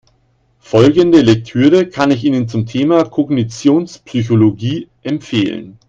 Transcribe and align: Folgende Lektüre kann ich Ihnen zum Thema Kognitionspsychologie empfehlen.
Folgende 0.57 1.21
Lektüre 1.21 1.87
kann 1.87 2.09
ich 2.09 2.23
Ihnen 2.23 2.47
zum 2.47 2.65
Thema 2.65 3.03
Kognitionspsychologie 3.03 4.89
empfehlen. 5.03 5.77